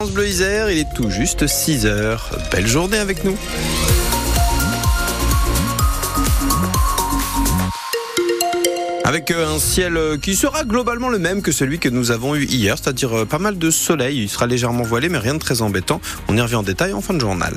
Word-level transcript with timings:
France 0.00 0.12
Bleu 0.12 0.28
il 0.28 0.78
est 0.78 0.94
tout 0.94 1.10
juste 1.10 1.48
6 1.48 1.84
heures. 1.84 2.30
Belle 2.52 2.68
journée 2.68 2.98
avec 2.98 3.24
nous. 3.24 3.36
Avec 9.02 9.32
euh, 9.32 9.48
un 9.52 9.58
ciel 9.58 9.96
euh, 9.96 10.16
qui 10.16 10.36
sera 10.36 10.62
globalement 10.62 11.08
le 11.08 11.18
même 11.18 11.42
que 11.42 11.50
celui 11.50 11.80
que 11.80 11.88
nous 11.88 12.12
avons 12.12 12.36
eu 12.36 12.44
hier, 12.44 12.76
c'est-à-dire 12.78 13.12
euh, 13.12 13.24
pas 13.24 13.40
mal 13.40 13.58
de 13.58 13.70
soleil. 13.72 14.22
Il 14.22 14.28
sera 14.28 14.46
légèrement 14.46 14.84
voilé, 14.84 15.08
mais 15.08 15.18
rien 15.18 15.34
de 15.34 15.40
très 15.40 15.62
embêtant. 15.62 16.00
On 16.28 16.36
y 16.36 16.40
revient 16.40 16.54
en 16.54 16.62
détail 16.62 16.92
en 16.92 17.00
fin 17.00 17.14
de 17.14 17.20
journal. 17.20 17.54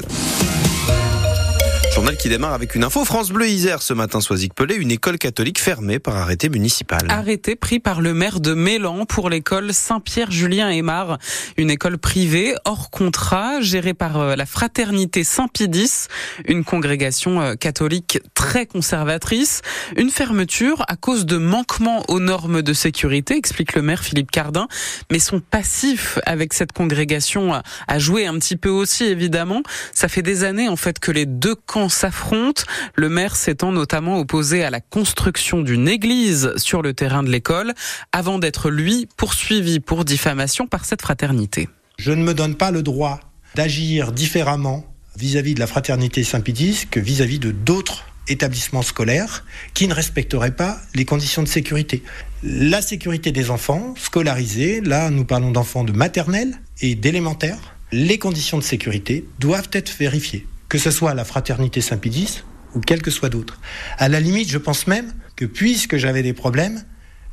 Journal 2.02 2.18
qui 2.18 2.30
démarre 2.30 2.54
avec 2.54 2.74
une 2.74 2.84
info. 2.84 3.06
France 3.06 3.30
Bleu 3.30 3.48
Isère 3.48 3.84
ce 3.84 3.94
matin, 3.94 4.22
Soisic 4.22 4.56
Pelé, 4.56 4.74
une 4.74 4.90
école 4.90 5.20
catholique 5.20 5.62
fermée 5.62 6.00
par 6.00 6.18
arrêté 6.18 6.50
municipal. 6.50 7.06
Arrêté 7.10 7.56
pris 7.56 7.80
par 7.80 8.02
le 8.02 8.16
maire 8.16 8.40
de 8.40 8.56
Mélan 8.56 9.06
pour 9.06 9.30
l'école 9.30 9.72
Saint-Pierre-Julien 9.72 10.72
Aymar. 10.72 11.20
Une 11.58 11.70
école 11.70 12.00
privée 12.00 12.56
hors 12.66 12.90
contrat 12.90 13.62
gérée 13.62 13.94
par 13.94 14.18
euh, 14.18 14.36
la 14.36 14.48
fraternité 14.48 15.24
Saint-Pidis, 15.24 16.08
une 16.48 16.64
congrégation 16.64 17.40
euh, 17.40 17.54
catholique 17.54 18.20
très 18.34 18.66
conservatrice. 18.66 19.62
Une 19.96 20.10
fermeture 20.10 20.84
à 20.88 20.96
cause 20.96 21.28
de 21.28 21.38
manquements 21.38 22.04
aux 22.08 22.20
normes 22.20 22.64
de 22.64 22.74
sécurité, 22.74 23.38
explique 23.38 23.76
le 23.76 23.84
maire 23.84 24.04
Philippe 24.04 24.32
Cardin. 24.32 24.68
Mais 25.12 25.20
son 25.20 25.40
passif 25.40 26.18
avec 26.26 26.54
cette 26.54 26.72
congrégation 26.72 27.62
a 27.88 28.00
joué 28.00 28.26
un 28.26 28.40
petit 28.40 28.56
peu 28.56 28.70
aussi, 28.70 29.04
évidemment. 29.04 29.62
Ça 29.94 30.08
fait 30.08 30.24
des 30.24 30.44
années, 30.44 30.68
en 30.68 30.78
fait, 30.78 30.98
que 30.98 31.12
les 31.12 31.28
deux 31.28 31.54
camps 31.54 31.91
s'affrontent. 31.92 32.64
Le 32.96 33.10
maire 33.10 33.36
s'étant 33.36 33.72
notamment 33.72 34.20
opposé 34.20 34.64
à 34.64 34.70
la 34.70 34.80
construction 34.80 35.62
d'une 35.62 35.88
église 35.88 36.54
sur 36.58 36.82
le 36.82 36.94
terrain 36.94 37.24
de 37.24 37.30
l'école, 37.30 37.74
avant 38.12 38.40
d'être 38.40 38.70
lui 38.70 39.08
poursuivi 39.18 39.80
pour 39.80 40.06
diffamation 40.06 40.68
par 40.68 40.86
cette 40.86 41.02
fraternité. 41.02 41.70
Je 41.98 42.12
ne 42.12 42.24
me 42.24 42.34
donne 42.34 42.56
pas 42.56 42.72
le 42.72 42.82
droit 42.82 43.20
d'agir 43.56 44.12
différemment 44.12 44.86
vis-à-vis 45.18 45.54
de 45.54 45.60
la 45.60 45.68
fraternité 45.68 46.24
Saint-Pédis 46.24 46.88
que 46.90 47.00
vis-à-vis 47.00 47.40
de 47.40 47.52
d'autres 47.52 48.06
établissements 48.28 48.82
scolaires 48.82 49.44
qui 49.74 49.88
ne 49.88 49.94
respecteraient 49.94 50.56
pas 50.56 50.80
les 50.96 51.06
conditions 51.06 51.44
de 51.44 51.48
sécurité. 51.48 52.04
La 52.44 52.82
sécurité 52.82 53.32
des 53.32 53.50
enfants 53.50 53.94
scolarisés, 53.98 54.82
là 54.82 55.10
nous 55.10 55.26
parlons 55.26 55.52
d'enfants 55.52 55.84
de 55.84 55.92
maternelle 55.92 56.60
et 56.82 56.96
d'élémentaire, 56.96 57.76
les 57.92 58.18
conditions 58.18 58.58
de 58.58 58.64
sécurité 58.64 59.26
doivent 59.40 59.70
être 59.74 59.94
vérifiées 59.98 60.48
que 60.72 60.78
ce 60.78 60.90
soit 60.90 61.14
la 61.14 61.26
fraternité 61.26 61.82
Saint-Pédis 61.82 62.44
ou 62.76 62.80
quel 62.80 63.02
que 63.02 63.12
soit 63.12 63.28
d'autre. 63.28 63.60
À 63.98 64.08
la 64.08 64.22
limite, 64.22 64.50
je 64.50 64.58
pense 64.58 64.88
même 64.88 65.14
que 65.36 65.44
puisque 65.44 65.98
j'avais 65.98 66.24
des 66.24 66.32
problèmes, 66.32 66.82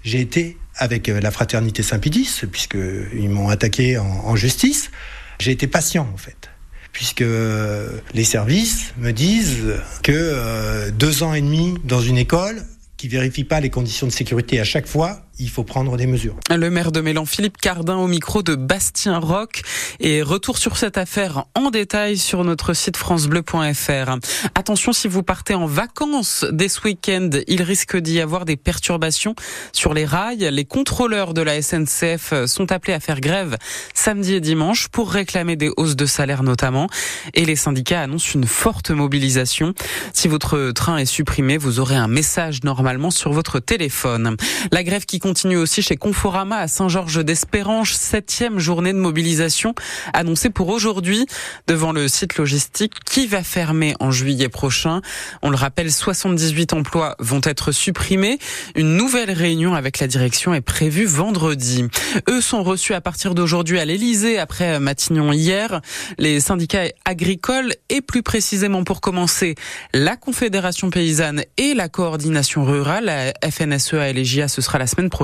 j'ai 0.02 0.20
été 0.20 0.58
avec 0.74 1.08
euh, 1.08 1.20
la 1.20 1.30
fraternité 1.30 1.84
Saint-Pédis, 1.84 2.42
puisqu'ils 2.50 3.30
m'ont 3.30 3.48
attaqué 3.48 3.96
en, 3.96 4.34
justice, 4.34 4.90
j'ai 5.38 5.52
été 5.52 5.68
patient 5.68 6.10
en 6.12 6.16
fait. 6.16 6.50
Puisque 6.90 7.22
euh, 7.22 8.00
les 8.12 8.24
services 8.24 8.92
me 8.98 9.12
disent 9.12 9.72
que 10.02 10.10
euh, 10.10 10.90
deux 10.90 11.22
ans 11.22 11.32
et 11.32 11.40
demi 11.40 11.76
dans 11.84 12.00
une 12.00 12.18
école 12.18 12.64
qui 12.96 13.06
vérifie 13.06 13.44
pas 13.44 13.60
les 13.60 13.70
conditions 13.70 14.08
de 14.08 14.12
sécurité 14.12 14.58
à 14.58 14.64
chaque 14.64 14.88
fois, 14.88 15.27
il 15.38 15.50
faut 15.50 15.64
prendre 15.64 15.96
des 15.96 16.06
mesures. 16.06 16.34
Le 16.50 16.70
maire 16.70 16.92
de 16.92 17.00
Mélan, 17.00 17.24
Philippe 17.24 17.58
Cardin, 17.58 17.96
au 17.96 18.06
micro 18.06 18.42
de 18.42 18.54
Bastien 18.54 19.18
Roch. 19.18 19.62
Et 20.00 20.22
retour 20.22 20.58
sur 20.58 20.76
cette 20.76 20.98
affaire 20.98 21.44
en 21.54 21.70
détail 21.70 22.18
sur 22.18 22.44
notre 22.44 22.74
site 22.74 22.96
francebleu.fr. 22.96 24.18
Attention, 24.54 24.92
si 24.92 25.08
vous 25.08 25.22
partez 25.22 25.54
en 25.54 25.66
vacances 25.66 26.44
dès 26.50 26.68
ce 26.68 26.82
week-end, 26.82 27.30
il 27.46 27.62
risque 27.62 27.96
d'y 27.96 28.20
avoir 28.20 28.44
des 28.44 28.56
perturbations 28.56 29.34
sur 29.72 29.94
les 29.94 30.04
rails. 30.04 30.48
Les 30.50 30.64
contrôleurs 30.64 31.34
de 31.34 31.42
la 31.42 31.60
SNCF 31.62 32.46
sont 32.46 32.72
appelés 32.72 32.94
à 32.94 33.00
faire 33.00 33.20
grève 33.20 33.56
samedi 33.94 34.34
et 34.34 34.40
dimanche 34.40 34.88
pour 34.88 35.10
réclamer 35.10 35.56
des 35.56 35.70
hausses 35.76 35.96
de 35.96 36.06
salaire 36.06 36.42
notamment. 36.42 36.88
Et 37.34 37.44
les 37.44 37.56
syndicats 37.56 38.02
annoncent 38.02 38.32
une 38.34 38.46
forte 38.46 38.90
mobilisation. 38.90 39.74
Si 40.12 40.28
votre 40.28 40.72
train 40.72 40.98
est 40.98 41.06
supprimé, 41.06 41.58
vous 41.58 41.80
aurez 41.80 41.96
un 41.96 42.08
message 42.08 42.62
normalement 42.64 43.10
sur 43.10 43.32
votre 43.32 43.60
téléphone. 43.60 44.36
La 44.72 44.82
grève 44.82 45.04
qui 45.04 45.20
continue 45.28 45.58
aussi 45.58 45.82
chez 45.82 45.98
Conforama 45.98 46.56
à 46.56 46.68
Saint-Georges 46.68 47.22
d'Espérange. 47.22 47.92
Septième 47.92 48.58
journée 48.58 48.94
de 48.94 48.98
mobilisation 48.98 49.74
annoncée 50.14 50.48
pour 50.48 50.70
aujourd'hui 50.70 51.26
devant 51.66 51.92
le 51.92 52.08
site 52.08 52.38
logistique 52.38 52.94
qui 53.04 53.26
va 53.26 53.42
fermer 53.42 53.94
en 54.00 54.10
juillet 54.10 54.48
prochain. 54.48 55.02
On 55.42 55.50
le 55.50 55.56
rappelle, 55.56 55.92
78 55.92 56.72
emplois 56.72 57.14
vont 57.18 57.42
être 57.44 57.72
supprimés. 57.72 58.38
Une 58.74 58.96
nouvelle 58.96 59.30
réunion 59.30 59.74
avec 59.74 59.98
la 59.98 60.06
direction 60.06 60.54
est 60.54 60.62
prévue 60.62 61.04
vendredi. 61.04 61.84
Eux 62.30 62.40
sont 62.40 62.62
reçus 62.62 62.94
à 62.94 63.02
partir 63.02 63.34
d'aujourd'hui 63.34 63.78
à 63.78 63.84
l'Elysée 63.84 64.38
après 64.38 64.80
Matignon 64.80 65.30
hier. 65.30 65.82
Les 66.16 66.40
syndicats 66.40 66.88
agricoles 67.04 67.74
et 67.90 68.00
plus 68.00 68.22
précisément 68.22 68.82
pour 68.82 69.02
commencer 69.02 69.56
la 69.92 70.16
Confédération 70.16 70.88
paysanne 70.88 71.42
et 71.58 71.74
la 71.74 71.90
coordination 71.90 72.64
rurale, 72.64 73.34
FNSEA 73.44 74.08
et 74.08 74.12
les 74.14 74.24
JA, 74.24 74.48
ce 74.48 74.62
sera 74.62 74.78
la 74.78 74.86
semaine 74.86 75.10
prochaine. 75.10 75.17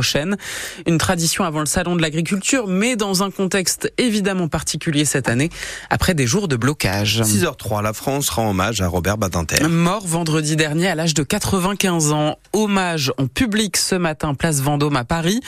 Une 0.87 0.99
tradition 0.99 1.45
avant 1.45 1.61
le 1.61 1.67
salon 1.67 1.97
de 1.97 2.03
l'agriculture, 2.03 2.67
mais 2.67 2.97
dans 2.97 3.23
un 3.23 3.31
contexte 3.31 3.93
évidemment 3.99 4.49
particulier 4.49 5.05
cette 5.05 5.29
année, 5.29 5.51
après 5.91 6.15
des 6.15 6.27
jours 6.27 6.49
de 6.49 6.57
blocage. 6.57 7.23
6h03, 7.23 7.83
la 7.83 7.93
France 7.93 8.29
rend 8.29 8.51
hommage 8.51 8.81
à 8.81 8.89
Robert 8.89 9.19
Badinter. 9.19 9.67
Mort 9.69 10.07
vendredi 10.07 10.57
dernier 10.57 10.89
à 10.89 10.95
l'âge 10.95 11.15
de 11.15 11.23
95 11.23 12.13
ans. 12.13 12.39
Hommage 12.53 13.13
en 13.19 13.27
public 13.27 13.77
ce 13.77 13.95
matin, 13.95 14.35
place 14.35 14.61
Vendôme 14.61 14.97
à 14.97 15.05
Paris, 15.05 15.41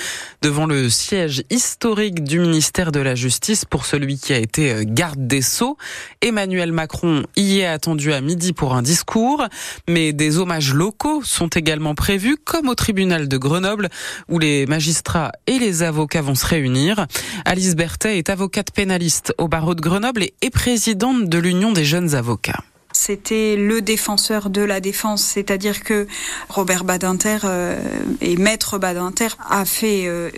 devant 0.42 0.66
le 0.66 0.90
siège 0.90 1.42
historique 1.50 2.24
du 2.24 2.38
ministère 2.40 2.92
de 2.92 3.00
la 3.00 3.14
Justice 3.14 3.64
pour 3.64 3.86
celui 3.86 4.18
qui 4.18 4.32
a 4.32 4.38
été 4.38 4.72
euh, 4.72 4.84
garde 4.84 5.26
des 5.26 5.42
Sceaux. 5.42 5.76
Emmanuel 6.22 6.72
Macron 6.72 7.24
y 7.36 7.60
est 7.60 7.66
attendu 7.66 8.12
à 8.12 8.20
midi 8.20 8.52
pour 8.52 8.74
un 8.74 8.82
discours, 8.82 9.44
mais 9.88 10.12
des 10.12 10.38
hommages 10.38 10.72
locaux 10.72 11.22
sont 11.22 11.48
également 11.48 11.94
prévus, 11.94 12.36
comme 12.36 12.68
au 12.68 12.74
tribunal 12.74 13.28
de 13.28 13.36
Grenoble, 13.36 13.88
où 14.28 14.35
les 14.38 14.66
magistrats 14.66 15.32
et 15.46 15.58
les 15.58 15.82
avocats 15.82 16.22
vont 16.22 16.34
se 16.34 16.46
réunir. 16.46 17.06
Alice 17.44 17.76
Berthet 17.76 18.18
est 18.18 18.30
avocate 18.30 18.70
pénaliste 18.70 19.34
au 19.38 19.48
barreau 19.48 19.74
de 19.74 19.80
Grenoble 19.80 20.26
et 20.42 20.50
présidente 20.50 21.28
de 21.28 21.38
l'Union 21.38 21.72
des 21.72 21.84
jeunes 21.84 22.14
avocats 22.14 22.62
c'était 22.96 23.56
le 23.56 23.82
défenseur 23.82 24.48
de 24.48 24.62
la 24.62 24.80
défense, 24.80 25.22
c'est-à-dire 25.22 25.82
que 25.82 26.06
Robert 26.48 26.84
Badinter 26.84 27.38
euh, 27.44 27.78
et 28.22 28.36
Maître 28.36 28.78
Badinter 28.78 29.28
a 29.48 29.64
fait 29.64 30.06
euh, 30.06 30.30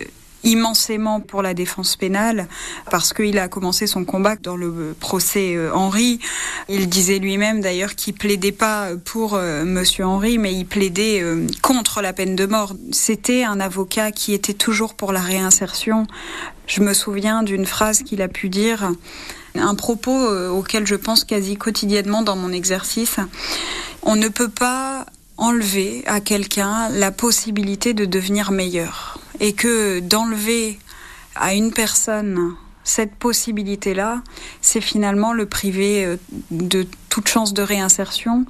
immensément 0.43 1.19
pour 1.19 1.41
la 1.41 1.53
défense 1.53 1.95
pénale 1.95 2.47
parce 2.89 3.13
qu'il 3.13 3.37
a 3.39 3.47
commencé 3.47 3.87
son 3.87 4.05
combat 4.05 4.35
dans 4.35 4.55
le 4.55 4.95
procès 4.99 5.55
euh, 5.55 5.71
Henri. 5.73 6.19
Il 6.69 6.89
disait 6.89 7.19
lui-même 7.19 7.61
d'ailleurs 7.61 7.95
qu'il 7.95 8.13
plaidait 8.13 8.51
pas 8.51 8.89
pour 9.05 9.33
euh, 9.33 9.65
monsieur 9.65 10.05
Henri 10.05 10.37
mais 10.37 10.53
il 10.53 10.65
plaidait 10.65 11.21
euh, 11.21 11.47
contre 11.61 12.01
la 12.01 12.13
peine 12.13 12.35
de 12.35 12.45
mort. 12.45 12.73
C'était 12.91 13.43
un 13.43 13.59
avocat 13.59 14.11
qui 14.11 14.33
était 14.33 14.53
toujours 14.53 14.93
pour 14.93 15.11
la 15.11 15.21
réinsertion. 15.21 16.07
Je 16.67 16.81
me 16.81 16.93
souviens 16.93 17.43
d'une 17.43 17.65
phrase 17.65 18.03
qu'il 18.03 18.21
a 18.21 18.27
pu 18.27 18.49
dire 18.49 18.91
un 19.55 19.75
propos 19.75 20.29
auquel 20.49 20.85
je 20.85 20.95
pense 20.95 21.23
quasi 21.23 21.57
quotidiennement 21.57 22.21
dans 22.21 22.35
mon 22.35 22.51
exercice. 22.51 23.17
On 24.03 24.15
ne 24.15 24.27
peut 24.27 24.49
pas 24.49 25.07
enlever 25.37 26.03
à 26.05 26.19
quelqu'un 26.19 26.89
la 26.89 27.11
possibilité 27.11 27.95
de 27.95 28.05
devenir 28.05 28.51
meilleur 28.51 29.18
et 29.39 29.53
que 29.53 29.99
d'enlever 29.99 30.79
à 31.35 31.53
une 31.53 31.71
personne 31.71 32.55
cette 32.83 33.15
possibilité-là, 33.15 34.23
c'est 34.61 34.81
finalement 34.81 35.31
le 35.31 35.45
priver 35.45 36.05
euh, 36.05 36.17
de 36.49 36.87
toute 37.09 37.27
chance 37.27 37.53
de 37.53 37.61
réinsertion. 37.61 38.45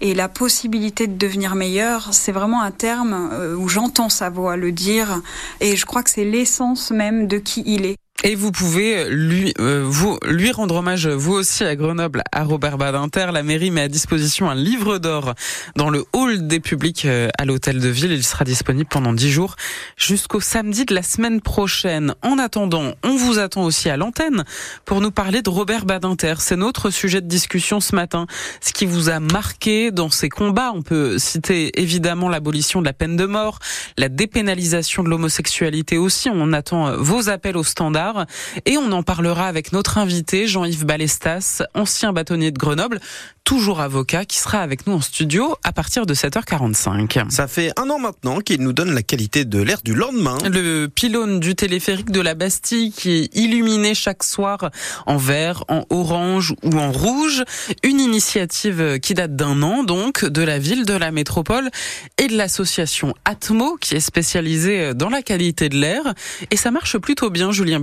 Et 0.00 0.14
la 0.14 0.28
possibilité 0.28 1.06
de 1.06 1.16
devenir 1.16 1.54
meilleur, 1.54 2.12
c'est 2.12 2.32
vraiment 2.32 2.62
un 2.62 2.70
terme 2.70 3.30
euh, 3.32 3.54
où 3.54 3.68
j'entends 3.68 4.08
sa 4.08 4.30
voix 4.30 4.56
le 4.56 4.72
dire, 4.72 5.20
et 5.60 5.76
je 5.76 5.86
crois 5.86 6.02
que 6.02 6.10
c'est 6.10 6.24
l'essence 6.24 6.90
même 6.90 7.26
de 7.26 7.38
qui 7.38 7.62
il 7.66 7.86
est. 7.86 7.96
Et 8.24 8.36
vous 8.36 8.52
pouvez 8.52 9.10
lui, 9.10 9.52
euh, 9.58 9.82
vous, 9.84 10.16
lui 10.24 10.52
rendre 10.52 10.76
hommage, 10.76 11.08
vous 11.08 11.32
aussi, 11.32 11.64
à 11.64 11.74
Grenoble, 11.74 12.22
à 12.30 12.44
Robert 12.44 12.78
Badinter. 12.78 13.26
La 13.32 13.42
mairie 13.42 13.72
met 13.72 13.80
à 13.80 13.88
disposition 13.88 14.48
un 14.48 14.54
livre 14.54 14.98
d'or 14.98 15.34
dans 15.74 15.90
le 15.90 16.04
hall 16.12 16.46
des 16.46 16.60
publics 16.60 17.04
euh, 17.04 17.30
à 17.36 17.44
l'hôtel 17.44 17.80
de 17.80 17.88
ville. 17.88 18.12
Il 18.12 18.22
sera 18.22 18.44
disponible 18.44 18.88
pendant 18.88 19.12
dix 19.12 19.32
jours 19.32 19.56
jusqu'au 19.96 20.38
samedi 20.38 20.84
de 20.84 20.94
la 20.94 21.02
semaine 21.02 21.40
prochaine. 21.40 22.14
En 22.22 22.38
attendant, 22.38 22.92
on 23.02 23.16
vous 23.16 23.40
attend 23.40 23.64
aussi 23.64 23.90
à 23.90 23.96
l'antenne 23.96 24.44
pour 24.84 25.00
nous 25.00 25.10
parler 25.10 25.42
de 25.42 25.50
Robert 25.50 25.84
Badinter. 25.84 26.34
C'est 26.38 26.54
notre 26.54 26.90
sujet 26.90 27.22
de 27.22 27.26
discussion 27.26 27.80
ce 27.80 27.96
matin. 27.96 28.28
Ce 28.60 28.72
qui 28.72 28.86
vous 28.86 29.08
a 29.08 29.18
marqué 29.18 29.90
dans 29.90 30.10
ces 30.10 30.28
combats, 30.28 30.70
on 30.72 30.82
peut 30.82 31.18
citer 31.18 31.72
évidemment 31.80 32.28
l'abolition 32.28 32.82
de 32.82 32.86
la 32.86 32.92
peine 32.92 33.16
de 33.16 33.26
mort, 33.26 33.58
la 33.98 34.08
dépénalisation 34.08 35.02
de 35.02 35.08
l'homosexualité 35.08 35.98
aussi. 35.98 36.30
On 36.32 36.52
attend 36.52 36.96
vos 36.96 37.28
appels 37.28 37.56
au 37.56 37.64
standard. 37.64 38.11
Et 38.66 38.78
on 38.78 38.92
en 38.92 39.02
parlera 39.02 39.46
avec 39.46 39.72
notre 39.72 39.98
invité, 39.98 40.46
Jean-Yves 40.46 40.84
Balestas, 40.84 41.62
ancien 41.74 42.12
bâtonnier 42.12 42.50
de 42.50 42.58
Grenoble, 42.58 43.00
toujours 43.44 43.80
avocat, 43.80 44.24
qui 44.24 44.38
sera 44.38 44.58
avec 44.58 44.86
nous 44.86 44.94
en 44.94 45.00
studio 45.00 45.56
à 45.64 45.72
partir 45.72 46.06
de 46.06 46.14
7h45. 46.14 47.30
Ça 47.30 47.48
fait 47.48 47.72
un 47.78 47.90
an 47.90 47.98
maintenant 47.98 48.40
qu'il 48.40 48.60
nous 48.62 48.72
donne 48.72 48.92
la 48.94 49.02
qualité 49.02 49.44
de 49.44 49.60
l'air 49.60 49.80
du 49.82 49.94
lendemain. 49.94 50.38
Le 50.44 50.86
pylône 50.86 51.40
du 51.40 51.54
téléphérique 51.54 52.10
de 52.10 52.20
la 52.20 52.34
Bastille 52.34 52.92
qui 52.92 53.10
est 53.10 53.36
illuminé 53.36 53.94
chaque 53.94 54.22
soir 54.22 54.70
en 55.06 55.16
vert, 55.16 55.64
en 55.68 55.84
orange 55.90 56.54
ou 56.62 56.78
en 56.78 56.92
rouge. 56.92 57.44
Une 57.82 58.00
initiative 58.00 58.98
qui 59.00 59.14
date 59.14 59.36
d'un 59.36 59.62
an 59.62 59.82
donc 59.82 60.24
de 60.24 60.42
la 60.42 60.58
ville, 60.58 60.84
de 60.84 60.94
la 60.94 61.10
métropole 61.10 61.70
et 62.18 62.28
de 62.28 62.36
l'association 62.36 63.14
Atmo 63.24 63.76
qui 63.76 63.94
est 63.94 64.00
spécialisée 64.00 64.94
dans 64.94 65.08
la 65.08 65.22
qualité 65.22 65.68
de 65.68 65.76
l'air. 65.76 66.14
Et 66.50 66.56
ça 66.56 66.70
marche 66.70 66.98
plutôt 66.98 67.30
bien, 67.30 67.50
Julien 67.52 67.80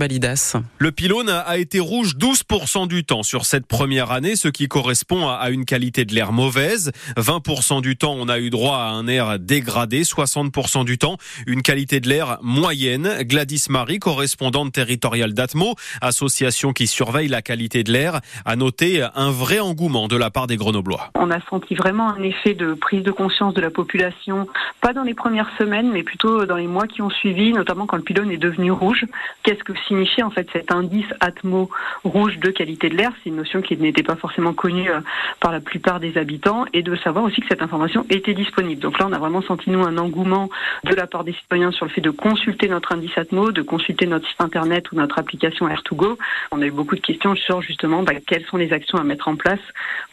Le 0.78 0.92
pylône 0.92 1.30
a 1.30 1.56
été 1.56 1.80
rouge 1.80 2.14
12% 2.16 2.88
du 2.88 3.04
temps 3.04 3.22
sur 3.22 3.46
cette 3.46 3.66
première 3.66 4.10
année, 4.12 4.36
ce 4.36 4.48
qui 4.48 4.68
correspond 4.68 5.28
à 5.28 5.48
une 5.48 5.64
qualité 5.64 6.04
de 6.04 6.14
l'air 6.14 6.32
mauvaise. 6.32 6.92
20% 7.16 7.80
du 7.80 7.96
temps, 7.96 8.14
on 8.18 8.28
a 8.28 8.38
eu 8.38 8.50
droit 8.50 8.76
à 8.76 8.90
un 8.90 9.06
air 9.06 9.38
dégradé. 9.38 10.02
60% 10.02 10.84
du 10.84 10.98
temps, 10.98 11.16
une 11.46 11.62
qualité 11.62 12.00
de 12.00 12.08
l'air 12.08 12.38
moyenne. 12.42 13.22
Gladys 13.22 13.66
Marie, 13.70 13.98
correspondante 13.98 14.72
territoriale 14.72 15.32
d'Atmo, 15.32 15.74
association 16.02 16.74
qui 16.74 16.86
surveille 16.86 17.28
la 17.28 17.40
qualité 17.40 17.82
de 17.82 17.90
l'air, 17.90 18.20
a 18.44 18.56
noté 18.56 19.02
un 19.14 19.30
vrai 19.30 19.58
engouement 19.58 20.06
de 20.06 20.16
la 20.16 20.30
part 20.30 20.46
des 20.46 20.56
Grenoblois. 20.56 21.10
On 21.14 21.30
a 21.30 21.40
senti 21.48 21.74
vraiment 21.74 22.10
un 22.10 22.22
effet 22.22 22.52
de 22.52 22.74
prise 22.74 23.04
de 23.04 23.10
conscience 23.10 23.54
de 23.54 23.60
la 23.62 23.70
population, 23.70 24.46
pas 24.82 24.92
dans 24.92 25.04
les 25.04 25.14
premières 25.14 25.50
semaines, 25.56 25.90
mais 25.90 26.02
plutôt 26.02 26.44
dans 26.44 26.56
les 26.56 26.66
mois 26.66 26.86
qui 26.86 27.00
ont 27.00 27.10
suivi, 27.10 27.54
notamment 27.54 27.86
quand 27.86 27.96
le 27.96 28.02
pylône 28.02 28.30
est 28.30 28.36
devenu 28.36 28.70
rouge. 28.70 29.06
Qu'est-ce 29.44 29.64
que 29.64 29.72
signifie 29.88 30.09
en 30.22 30.30
fait 30.30 30.48
cet 30.52 30.72
indice 30.72 31.06
Atmo 31.20 31.70
rouge 32.04 32.38
de 32.38 32.50
qualité 32.50 32.88
de 32.88 32.96
l'air 32.96 33.12
C'est 33.22 33.30
une 33.30 33.36
notion 33.36 33.62
qui 33.62 33.76
n'était 33.76 34.02
pas 34.02 34.16
forcément 34.16 34.52
connue 34.52 34.90
euh, 34.90 35.00
par 35.40 35.52
la 35.52 35.60
plupart 35.60 36.00
des 36.00 36.18
habitants 36.18 36.64
et 36.72 36.82
de 36.82 36.94
savoir 36.96 37.24
aussi 37.24 37.40
que 37.40 37.46
cette 37.48 37.62
information 37.62 38.04
était 38.10 38.34
disponible. 38.34 38.80
Donc 38.80 38.98
là, 38.98 39.06
on 39.08 39.12
a 39.12 39.18
vraiment 39.18 39.42
senti 39.42 39.70
nous 39.70 39.82
un 39.82 39.96
engouement 39.98 40.50
de 40.84 40.94
la 40.94 41.06
part 41.06 41.24
des 41.24 41.32
citoyens 41.32 41.72
sur 41.72 41.86
le 41.86 41.90
fait 41.90 42.00
de 42.00 42.10
consulter 42.10 42.68
notre 42.68 42.92
indice 42.92 43.16
Atmo, 43.16 43.52
de 43.52 43.62
consulter 43.62 44.06
notre 44.06 44.28
site 44.28 44.40
internet 44.40 44.90
ou 44.92 44.96
notre 44.96 45.18
application 45.18 45.68
Air2Go. 45.68 46.16
On 46.52 46.60
a 46.62 46.66
eu 46.66 46.70
beaucoup 46.70 46.96
de 46.96 47.00
questions 47.00 47.34
sur 47.36 47.62
justement 47.62 48.02
bah, 48.02 48.12
quelles 48.26 48.44
sont 48.46 48.56
les 48.56 48.72
actions 48.72 48.98
à 48.98 49.04
mettre 49.04 49.28
en 49.28 49.36
place 49.36 49.60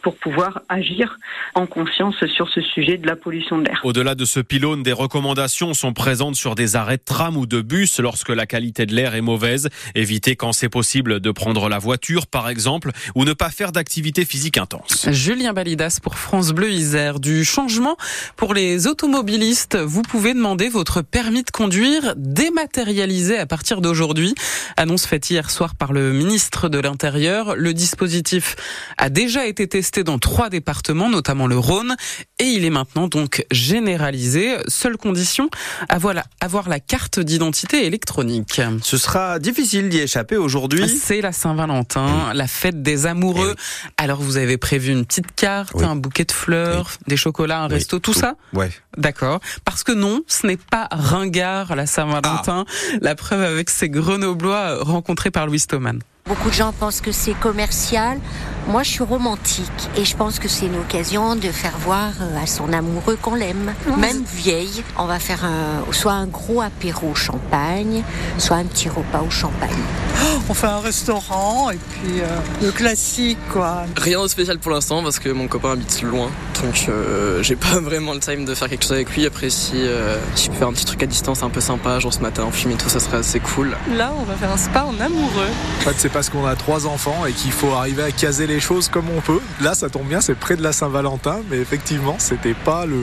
pour 0.02 0.16
pouvoir 0.16 0.62
agir 0.70 1.18
en 1.56 1.66
conscience 1.66 2.16
sur 2.28 2.50
ce 2.50 2.62
sujet 2.62 2.98
de 2.98 3.08
la 3.08 3.16
pollution 3.16 3.58
de 3.58 3.66
l'air. 3.66 3.82
Au-delà 3.84 4.16
de 4.16 4.26
ce 4.26 4.40
pylône, 4.40 4.84
des 4.84 4.94
recommandations 4.94 5.74
sont 5.74 5.94
présentes 5.94 6.36
sur 6.36 6.56
des 6.56 6.76
arrêts 6.76 6.98
de 6.98 7.04
tram 7.04 7.36
ou 7.38 7.46
de 7.46 7.62
bus 7.62 8.00
lorsque 8.00 8.30
la 8.30 8.46
qualité 8.46 8.86
de 8.86 8.94
l'air 8.94 9.16
est 9.16 9.22
mauvaise. 9.22 9.70
Éviter 9.96 10.36
quand 10.36 10.54
c'est 10.54 10.70
possible 10.70 11.20
de 11.20 11.32
prendre 11.32 11.70
la 11.70 11.80
voiture, 11.80 12.28
par 12.28 12.50
exemple, 12.50 12.92
ou 13.16 13.26
ne 13.26 13.34
pas 13.34 13.50
faire 13.50 13.72
d'activité 13.72 14.26
physique 14.26 14.58
intense. 14.58 15.08
Julien 15.10 15.54
Balidas 15.54 16.00
pour 16.02 16.18
France 16.18 16.52
Bleu 16.52 16.72
Isère. 16.72 17.20
Du 17.20 17.46
changement 17.46 17.98
pour 18.36 18.54
les 18.54 18.88
automobilistes. 18.88 19.76
Vous 19.76 20.02
pouvez 20.02 20.34
demander 20.34 20.70
votre 20.70 21.02
permis 21.02 21.44
de 21.44 21.52
conduire 21.52 22.14
dématérialisé 22.16 23.38
à 23.38 23.46
partir 23.46 23.82
d'aujourd'hui. 23.82 24.36
Annonce 24.76 25.06
faite 25.06 25.30
hier 25.30 25.50
soir 25.50 25.76
par 25.76 25.94
le 25.94 26.12
ministre 26.14 26.70
de 26.70 26.80
l'Intérieur. 26.80 27.56
Le 27.56 27.74
dispositif 27.74 28.56
a 28.98 29.10
déjà 29.10 29.46
été 29.46 29.68
testé 29.68 30.04
dans 30.04 30.20
trois 30.20 30.50
départements, 30.50 31.10
notamment 31.10 31.48
le 31.48 31.58
Rhône, 31.58 31.96
et 32.40 32.46
il 32.46 32.66
est 32.66 32.70
maintenant 32.70 33.08
donc 33.08 33.46
généralisé. 33.52 34.56
Seule 34.68 34.98
condition, 34.98 35.50
avoir 35.90 36.14
la, 36.14 36.26
avoir 36.40 36.70
la 36.70 36.80
carte 36.80 37.20
d'identité 37.20 37.86
électronique. 37.86 38.62
Ce 38.82 38.98
sera 38.98 39.40
difficile 39.40 39.67
d'y 39.68 39.98
échapper 40.00 40.38
aujourd'hui. 40.38 40.88
C'est 40.88 41.22
la 41.22 41.32
Saint-Valentin, 41.32 42.34
la 42.34 42.48
fête 42.48 42.82
des 42.82 43.06
amoureux. 43.06 43.56
Alors 43.98 44.22
vous 44.22 44.38
avez 44.38 44.58
prévu 44.58 44.92
une 44.92 45.06
petite 45.06 45.34
carte, 45.36 45.74
Oui. 45.76 45.84
un 45.86 45.96
bouquet 45.96 46.26
de 46.26 46.32
fleurs, 46.32 46.92
des 47.08 47.18
chocolats, 47.18 47.62
un 47.62 47.68
resto, 47.68 48.00
tout, 48.00 48.14
tout. 48.14 48.20
ça 48.20 48.36
Ouais. 48.54 48.72
D'accord. 48.98 49.40
Parce 49.66 49.84
que 49.84 49.92
non, 49.92 50.22
ce 50.28 50.48
n'est 50.48 50.58
pas 50.58 50.88
ringard 50.92 51.76
la 51.76 51.86
Saint-Valentin. 51.86 52.66
La 53.02 53.16
preuve 53.16 53.42
avec 53.44 53.70
ces 53.70 53.90
Grenoblois 53.90 54.84
rencontrés 54.84 55.32
par 55.32 55.48
Louis 55.48 55.60
Stoman. 55.60 56.00
Beaucoup 56.28 56.50
de 56.50 56.54
gens 56.54 56.74
pensent 56.74 57.00
que 57.02 57.12
c'est 57.12 57.34
commercial. 57.40 58.20
Moi, 58.68 58.84
je 58.84 58.90
suis 58.90 59.04
romantique 59.04 59.72
et 59.96 60.04
je 60.04 60.16
pense 60.18 60.40
que 60.40 60.50
c'est 60.50 60.66
une 60.66 60.76
occasion 60.78 61.36
de 61.38 61.50
faire 61.50 61.78
voir 61.78 62.10
euh, 62.22 62.44
à 62.44 62.46
son 62.48 62.74
amoureux 62.74 63.18
qu'on 63.22 63.36
l'aime. 63.36 63.74
Même 63.98 64.24
vieille, 64.34 64.84
on 64.98 65.06
va 65.06 65.20
faire 65.20 65.46
un- 65.46 65.90
soit 65.94 66.12
un 66.14 66.26
gros 66.28 66.62
apéro 66.62 67.12
au 67.12 67.16
champagne, 67.16 68.04
soit 68.38 68.58
un 68.58 68.66
petit 68.66 68.90
repas 68.90 69.22
au 69.26 69.30
champagne. 69.30 69.70
On 70.50 70.54
fait 70.54 70.68
un 70.68 70.80
restaurant 70.80 71.70
et 71.72 71.78
puis 71.78 72.22
euh, 72.22 72.26
le 72.62 72.72
classique 72.72 73.38
quoi. 73.52 73.84
Rien 73.98 74.22
de 74.22 74.28
spécial 74.28 74.60
pour 74.60 74.72
l'instant 74.72 75.04
parce 75.04 75.20
que 75.20 75.30
mon 75.30 75.48
copain 75.48 75.72
habite 75.74 76.02
loin, 76.02 76.30
donc 76.64 76.86
euh, 76.90 77.42
j'ai 77.44 77.56
pas 77.56 77.80
vraiment 77.80 78.14
le 78.14 78.20
time 78.20 78.46
de 78.46 78.56
faire 78.56 78.70
quelque 78.70 78.84
chose 78.84 78.94
avec 78.94 79.14
lui. 79.16 79.26
Après, 79.26 79.50
si, 79.50 79.74
euh, 79.76 80.18
si 80.36 80.46
je 80.46 80.52
peux 80.52 80.58
faire 80.58 80.68
un 80.68 80.74
petit 80.74 80.86
truc 80.86 81.04
à 81.04 81.06
distance 81.06 81.44
un 81.44 81.50
peu 81.50 81.62
sympa, 81.62 82.00
genre 82.00 82.14
ce 82.14 82.20
matin 82.20 82.44
en 82.44 82.52
fumer 82.52 82.76
tout, 82.76 82.90
ça 82.90 83.00
serait 83.00 83.18
assez 83.18 83.40
cool. 83.40 83.76
Là, 83.96 84.14
on 84.20 84.24
va 84.24 84.36
faire 84.36 84.52
un 84.52 84.58
spa 84.58 84.84
en 84.84 85.00
amoureux. 85.00 85.52
En 85.80 85.84
fait, 85.84 85.96
c'est 85.98 86.10
parce 86.10 86.30
qu'on 86.30 86.46
a 86.46 86.56
trois 86.56 86.88
enfants 86.88 87.26
et 87.28 87.34
qu'il 87.34 87.52
faut 87.52 87.74
arriver 87.74 88.04
à 88.04 88.12
caser 88.12 88.48
les 88.48 88.60
choses 88.60 88.90
comme 88.90 89.06
on 89.16 89.22
peut. 89.22 89.42
Là, 89.62 89.74
ça 89.74 89.90
tombe 89.90 90.08
bien, 90.08 90.22
c'est 90.22 90.36
près 90.36 90.56
de 90.56 90.64
la 90.64 90.72
Saint-Valentin, 90.72 91.40
mais 91.50 91.58
effectivement, 91.58 92.16
c'était 92.20 92.54
pas 92.54 92.86
le, 92.86 93.02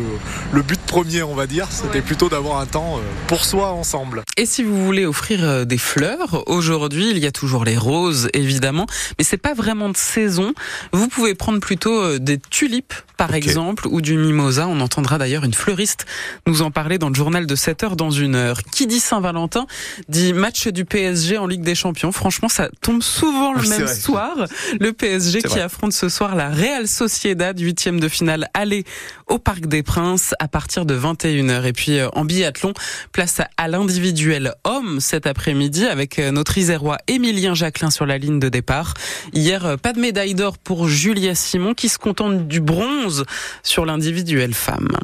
le 0.52 0.62
but 0.62 0.80
premier, 0.80 1.22
on 1.22 1.34
va 1.34 1.46
dire. 1.46 1.66
C'était 1.70 2.00
plutôt 2.02 2.28
d'avoir 2.28 2.58
un 2.58 2.66
temps 2.66 2.96
euh, 2.96 3.00
pour 3.26 3.44
soi 3.44 3.70
ensemble. 3.70 4.22
Et 4.36 4.46
si 4.46 4.62
vous 4.62 4.84
voulez 4.84 5.06
offrir 5.06 5.66
des 5.66 5.78
fleurs, 5.78 6.42
aujourd'hui, 6.46 7.03
il 7.10 7.18
y 7.18 7.26
a 7.26 7.32
toujours 7.32 7.64
les 7.64 7.76
roses, 7.76 8.28
évidemment, 8.32 8.86
mais 9.18 9.24
c'est 9.24 9.36
pas 9.36 9.54
vraiment 9.54 9.88
de 9.88 9.96
saison. 9.96 10.54
Vous 10.92 11.08
pouvez 11.08 11.34
prendre 11.34 11.60
plutôt 11.60 12.00
euh, 12.00 12.18
des 12.18 12.38
tulipes, 12.38 12.94
par 13.16 13.34
exemple, 13.34 13.86
ou 13.88 14.00
du 14.00 14.16
mimosa. 14.16 14.66
On 14.66 14.80
entendra 14.80 15.18
d'ailleurs 15.18 15.44
une 15.44 15.54
fleuriste 15.54 16.06
nous 16.46 16.62
en 16.62 16.70
parler 16.70 16.98
dans 16.98 17.08
le 17.08 17.14
journal 17.14 17.46
de 17.46 17.54
7 17.54 17.84
heures 17.84 17.96
dans 17.96 18.10
une 18.10 18.34
heure. 18.34 18.62
Qui 18.62 18.86
dit 18.86 19.00
Saint-Valentin 19.00 19.66
dit 20.08 20.32
match 20.32 20.68
du 20.68 20.84
PSG 20.84 21.38
en 21.38 21.46
Ligue 21.46 21.62
des 21.62 21.74
Champions. 21.74 22.12
Franchement, 22.12 22.48
ça 22.48 22.68
tombe 22.80 23.02
souvent 23.02 23.52
le 23.52 23.60
Oui, 23.60 23.66
c'est 23.68 23.78
même 23.78 23.88
soir. 23.88 24.34
Le 24.80 24.92
PSG 24.92 25.42
qui 25.42 25.48
vrai. 25.48 25.60
affronte 25.60 25.92
ce 25.92 26.08
soir 26.08 26.34
la 26.34 26.50
Real 26.50 26.88
Sociedad, 26.88 27.58
huitième 27.58 28.00
de 28.00 28.08
finale 28.08 28.48
aller 28.54 28.84
au 29.28 29.38
Parc 29.38 29.66
des 29.66 29.82
Princes 29.82 30.34
à 30.38 30.48
partir 30.48 30.86
de 30.86 30.96
21h. 30.98 31.64
Et 31.64 31.72
puis 31.72 31.98
euh, 31.98 32.08
en 32.14 32.24
biathlon, 32.24 32.74
place 33.12 33.40
à, 33.40 33.48
à 33.56 33.68
l'individuel 33.68 34.54
homme 34.64 35.00
cet 35.00 35.26
après-midi 35.26 35.86
avec 35.86 36.18
euh, 36.18 36.30
notre 36.30 36.58
Isérois 36.58 36.93
Émilien 37.06 37.54
Jacquelin 37.54 37.90
sur 37.90 38.06
la 38.06 38.18
ligne 38.18 38.38
de 38.38 38.48
départ. 38.48 38.94
Hier, 39.32 39.64
euh, 39.64 39.76
pas 39.76 39.92
de 39.92 40.00
médaille 40.00 40.34
d'or 40.34 40.58
pour 40.58 40.88
Julia 40.88 41.34
Simon 41.34 41.74
qui 41.74 41.88
se 41.88 41.98
contente 41.98 42.48
du 42.48 42.60
bronze 42.60 43.24
sur 43.62 43.84
l'individuel 43.84 44.54
femme. 44.54 44.96